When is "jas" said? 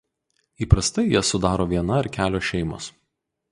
1.09-1.29